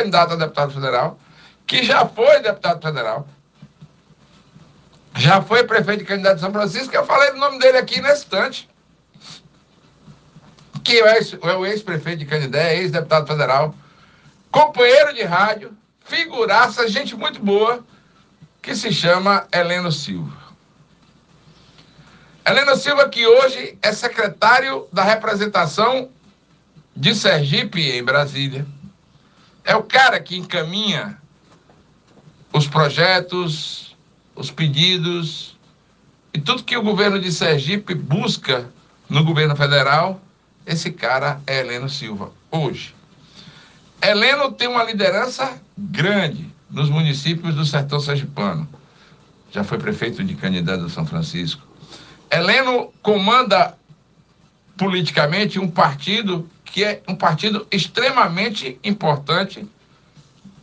candidato 0.00 0.32
a 0.32 0.36
deputado 0.36 0.72
federal, 0.72 1.18
que 1.66 1.84
já 1.84 2.06
foi 2.06 2.40
deputado 2.40 2.80
federal, 2.80 3.28
já 5.14 5.42
foi 5.42 5.64
prefeito 5.64 6.00
de 6.00 6.04
candidato 6.06 6.36
de 6.36 6.40
São 6.40 6.52
Francisco, 6.52 6.94
eu 6.94 7.04
falei 7.04 7.30
o 7.30 7.36
nome 7.36 7.58
dele 7.58 7.78
aqui 7.78 8.00
nesse 8.00 8.24
instante. 8.24 8.68
Que 10.82 10.98
é 10.98 11.54
o 11.56 11.66
ex-prefeito 11.66 12.20
de 12.20 12.26
Canidé, 12.26 12.78
ex-deputado 12.78 13.26
federal, 13.26 13.74
companheiro 14.50 15.12
de 15.12 15.22
rádio, 15.22 15.76
figuraça, 16.06 16.88
gente 16.88 17.14
muito 17.14 17.38
boa, 17.38 17.84
que 18.62 18.74
se 18.74 18.90
chama 18.90 19.46
Heleno 19.52 19.92
Silva. 19.92 20.40
Heleno 22.46 22.74
Silva, 22.76 23.08
que 23.08 23.26
hoje 23.26 23.78
é 23.82 23.92
secretário 23.92 24.88
da 24.90 25.04
representação 25.04 26.08
de 26.96 27.14
Sergipe 27.14 27.90
em 27.90 28.02
Brasília. 28.02 28.66
É 29.70 29.76
o 29.76 29.84
cara 29.84 30.18
que 30.18 30.36
encaminha 30.36 31.16
os 32.52 32.66
projetos, 32.66 33.96
os 34.34 34.50
pedidos 34.50 35.56
e 36.34 36.40
tudo 36.40 36.64
que 36.64 36.76
o 36.76 36.82
governo 36.82 37.20
de 37.20 37.30
Sergipe 37.30 37.94
busca 37.94 38.68
no 39.08 39.22
governo 39.22 39.54
federal. 39.54 40.20
Esse 40.66 40.90
cara 40.90 41.40
é 41.46 41.60
Heleno 41.60 41.88
Silva, 41.88 42.32
hoje. 42.50 42.96
Heleno 44.02 44.50
tem 44.50 44.66
uma 44.66 44.82
liderança 44.82 45.62
grande 45.78 46.52
nos 46.68 46.90
municípios 46.90 47.54
do 47.54 47.64
sertão 47.64 48.00
sergipano. 48.00 48.68
Já 49.52 49.62
foi 49.62 49.78
prefeito 49.78 50.24
de 50.24 50.34
Candidato 50.34 50.90
São 50.90 51.06
Francisco. 51.06 51.64
Heleno 52.28 52.92
comanda 53.00 53.78
politicamente 54.76 55.60
um 55.60 55.70
partido 55.70 56.50
que 56.72 56.84
é 56.84 57.02
um 57.08 57.14
partido 57.14 57.66
extremamente 57.70 58.78
importante 58.82 59.66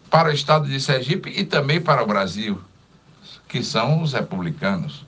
para 0.10 0.30
o 0.30 0.32
estado 0.32 0.68
de 0.68 0.80
Sergipe 0.80 1.30
e 1.30 1.44
também 1.44 1.82
para 1.82 2.02
o 2.02 2.08
Brasil, 2.08 2.62
que 3.48 3.62
são 3.62 4.02
os 4.02 4.14
republicanos. 4.14 5.06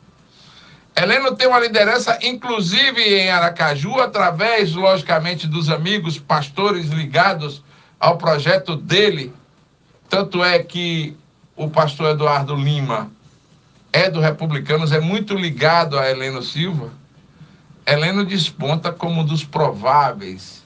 Heleno 0.95 1.33
tem 1.36 1.47
uma 1.47 1.59
liderança, 1.59 2.19
inclusive 2.22 3.02
em 3.02 3.30
Aracaju, 3.30 4.02
através, 4.02 4.73
logicamente, 4.73 5.47
dos 5.47 5.69
amigos 5.69 6.19
pastores 6.19 6.88
ligados 6.88 7.63
ao 7.97 8.17
projeto 8.17 8.75
dele. 8.75 9.34
Tanto 10.09 10.44
é 10.44 10.59
que 10.59 11.16
o 11.56 11.69
pastor 11.69 12.11
Eduardo 12.11 12.56
Lima 12.56 13.09
é 13.94 14.09
do 14.09 14.19
Republicanos, 14.19 14.91
é 14.91 15.00
muito 15.00 15.34
ligado 15.34 15.97
a 15.97 16.09
Heleno 16.09 16.44
Silva. 16.44 16.91
Heleno 17.86 18.25
desponta 18.25 18.91
como 18.91 19.22
um 19.22 19.25
dos 19.25 19.45
prováveis 19.45 20.59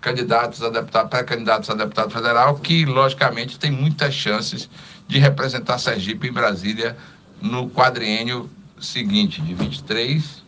candidatos 0.00 0.62
a 0.62 0.70
deputado, 0.70 1.08
pré-candidatos 1.08 1.68
a 1.70 1.74
deputado 1.74 2.10
federal, 2.10 2.56
que, 2.58 2.84
logicamente, 2.84 3.58
tem 3.58 3.70
muitas 3.70 4.14
chances 4.14 4.68
de 5.06 5.18
representar 5.18 5.78
Sergipe 5.78 6.28
em 6.28 6.32
Brasília 6.32 6.96
no 7.40 7.68
quadriênio 7.68 8.50
seguinte, 8.80 9.40
de 9.42 9.54
23, 9.54 10.42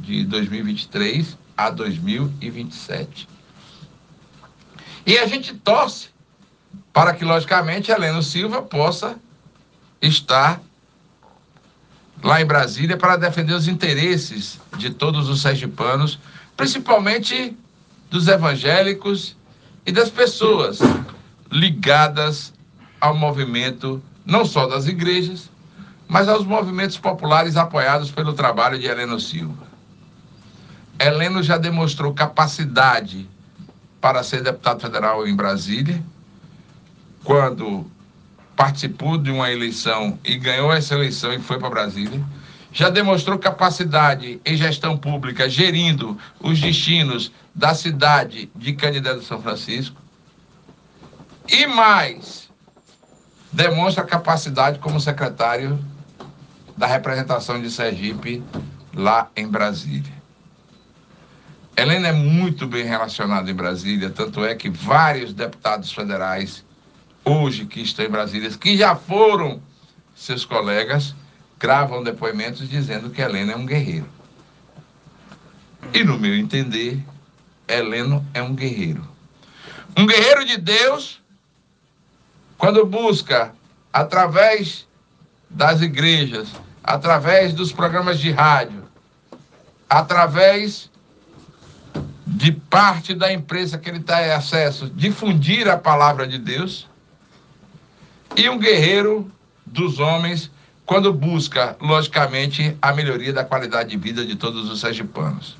de 0.00 0.24
2023 0.24 1.38
a 1.56 1.70
2027. 1.70 3.28
E 5.06 5.18
a 5.18 5.26
gente 5.26 5.54
torce 5.54 6.08
para 6.92 7.14
que, 7.14 7.24
logicamente, 7.24 7.90
Heleno 7.90 8.22
Silva 8.22 8.62
possa 8.62 9.16
estar 10.00 10.60
lá 12.22 12.40
em 12.40 12.46
Brasília 12.46 12.96
para 12.96 13.16
defender 13.16 13.54
os 13.54 13.66
interesses 13.66 14.60
de 14.76 14.90
todos 14.90 15.28
os 15.28 15.42
sergipanos, 15.42 16.18
principalmente 16.56 17.56
dos 18.12 18.28
evangélicos 18.28 19.34
e 19.86 19.90
das 19.90 20.10
pessoas 20.10 20.78
ligadas 21.50 22.52
ao 23.00 23.16
movimento, 23.16 24.02
não 24.24 24.44
só 24.44 24.66
das 24.66 24.86
igrejas, 24.86 25.50
mas 26.06 26.28
aos 26.28 26.44
movimentos 26.44 26.98
populares 26.98 27.56
apoiados 27.56 28.10
pelo 28.10 28.34
trabalho 28.34 28.78
de 28.78 28.86
Heleno 28.86 29.18
Silva. 29.18 29.66
Heleno 31.00 31.42
já 31.42 31.56
demonstrou 31.56 32.12
capacidade 32.12 33.26
para 33.98 34.22
ser 34.22 34.42
deputado 34.42 34.82
federal 34.82 35.26
em 35.26 35.34
Brasília, 35.34 36.02
quando 37.24 37.90
participou 38.54 39.16
de 39.16 39.30
uma 39.30 39.50
eleição 39.50 40.18
e 40.22 40.36
ganhou 40.36 40.70
essa 40.70 40.94
eleição 40.94 41.32
e 41.32 41.38
foi 41.38 41.58
para 41.58 41.70
Brasília. 41.70 42.22
Já 42.74 42.90
demonstrou 42.90 43.38
capacidade 43.38 44.38
em 44.44 44.56
gestão 44.56 44.98
pública, 44.98 45.48
gerindo 45.48 46.18
os 46.40 46.60
destinos 46.60 47.32
da 47.54 47.74
cidade 47.74 48.50
de 48.54 48.72
Candidato 48.72 49.22
São 49.22 49.42
Francisco. 49.42 50.00
E 51.48 51.66
mais, 51.66 52.48
demonstra 53.52 54.04
capacidade 54.04 54.78
como 54.78 55.00
secretário 55.00 55.78
da 56.76 56.86
representação 56.86 57.60
de 57.60 57.70
Sergipe 57.70 58.42
lá 58.94 59.30
em 59.36 59.46
Brasília. 59.46 60.22
Helena 61.76 62.08
é 62.08 62.12
muito 62.12 62.66
bem 62.66 62.84
relacionada 62.84 63.50
em 63.50 63.54
Brasília, 63.54 64.10
tanto 64.10 64.44
é 64.44 64.54
que 64.54 64.68
vários 64.68 65.32
deputados 65.32 65.92
federais, 65.92 66.64
hoje 67.24 67.64
que 67.64 67.80
estão 67.80 68.04
em 68.04 68.10
Brasília, 68.10 68.50
que 68.50 68.76
já 68.76 68.94
foram 68.94 69.62
seus 70.14 70.44
colegas, 70.44 71.14
gravam 71.58 72.02
depoimentos 72.02 72.68
dizendo 72.68 73.10
que 73.10 73.22
Helena 73.22 73.52
é 73.52 73.56
um 73.56 73.64
guerreiro. 73.64 74.08
E 75.94 76.04
no 76.04 76.18
meu 76.18 76.34
entender, 76.34 77.02
Heleno 77.68 78.24
é 78.34 78.42
um 78.42 78.54
guerreiro. 78.54 79.06
Um 79.96 80.06
guerreiro 80.06 80.44
de 80.44 80.56
Deus, 80.56 81.20
quando 82.56 82.84
busca, 82.86 83.54
através 83.92 84.86
das 85.48 85.80
igrejas, 85.80 86.48
através 86.82 87.52
dos 87.52 87.72
programas 87.72 88.18
de 88.18 88.30
rádio, 88.30 88.82
através 89.88 90.90
de 92.26 92.52
parte 92.52 93.14
da 93.14 93.32
imprensa 93.32 93.78
que 93.78 93.90
ele 93.90 93.98
está 93.98 94.26
em 94.26 94.30
acesso, 94.30 94.88
difundir 94.88 95.68
a 95.68 95.76
palavra 95.76 96.26
de 96.26 96.38
Deus, 96.38 96.88
e 98.34 98.48
um 98.48 98.58
guerreiro 98.58 99.30
dos 99.66 99.98
homens 99.98 100.50
quando 100.86 101.12
busca, 101.12 101.76
logicamente, 101.80 102.76
a 102.80 102.92
melhoria 102.92 103.32
da 103.32 103.44
qualidade 103.44 103.90
de 103.90 103.96
vida 103.96 104.24
de 104.24 104.34
todos 104.34 104.70
os 104.70 104.80
sergipanos. 104.80 105.56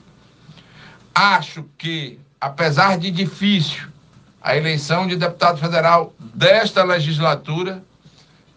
Acho 1.15 1.65
que, 1.77 2.19
apesar 2.41 2.99
de 2.99 3.11
difícil, 3.11 3.89
a 4.41 4.56
eleição 4.56 5.06
de 5.06 5.17
deputado 5.17 5.59
federal 5.59 6.15
desta 6.19 6.83
legislatura, 6.83 7.83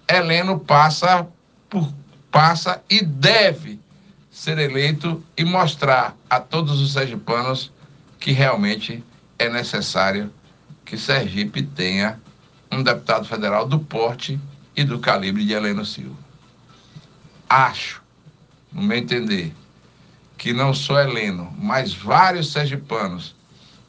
Heleno 0.07 0.59
passa, 0.59 1.27
por, 1.69 1.91
passa 2.31 2.81
e 2.89 3.03
deve 3.03 3.79
ser 4.31 4.57
eleito 4.57 5.23
e 5.37 5.43
mostrar 5.43 6.15
a 6.29 6.39
todos 6.39 6.81
os 6.81 6.93
sergipanos 6.93 7.71
que 8.19 8.31
realmente 8.31 9.03
é 9.37 9.49
necessário 9.49 10.31
que 10.83 10.97
Sergipe 10.97 11.63
tenha 11.63 12.19
um 12.71 12.83
deputado 12.83 13.25
federal 13.25 13.67
do 13.67 13.79
porte 13.79 14.39
e 14.75 14.83
do 14.83 14.99
calibre 14.99 15.45
de 15.45 15.53
Heleno 15.53 15.85
Silva. 15.85 16.17
Acho, 17.47 18.01
no 18.71 18.81
meu 18.81 18.97
entender, 18.97 19.53
que 20.37 20.53
não 20.53 20.73
só 20.73 20.99
Heleno, 20.99 21.53
mas 21.57 21.93
vários 21.93 22.51
sergipanos 22.51 23.35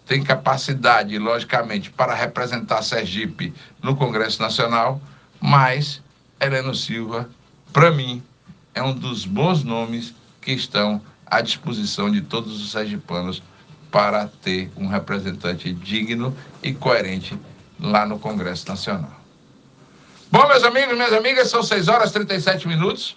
têm 0.07 0.23
capacidade, 0.23 1.19
logicamente, 1.19 1.91
para 1.91 2.15
representar 2.15 2.83
Sergipe 2.83 3.53
no 3.83 3.97
Congresso 3.97 4.41
Nacional, 4.41 5.01
mas 5.41 6.01
Heleno 6.41 6.75
Silva, 6.75 7.29
para 7.73 7.91
mim, 7.91 8.23
é 8.75 8.83
um 8.83 8.95
dos 8.95 9.25
bons 9.25 9.65
nomes 9.65 10.15
que 10.41 10.53
estão 10.53 11.01
à 11.27 11.41
disposição 11.41 12.11
de 12.11 12.21
todos 12.21 12.63
os 12.63 12.71
sergipanos 12.71 13.43
para 13.91 14.29
ter 14.43 14.71
um 14.77 14.87
representante 14.87 15.73
digno 15.73 16.37
e 16.63 16.73
coerente 16.73 17.39
lá 17.81 18.07
no 18.07 18.19
Congresso 18.19 18.69
Nacional. 18.69 19.21
Bom, 20.31 20.47
meus 20.49 20.63
amigos 20.65 20.95
minhas 20.95 21.13
amigas, 21.13 21.49
são 21.49 21.63
6 21.63 21.89
horas 21.89 22.11
e 22.11 22.13
37 22.15 22.69
minutos. 22.69 23.17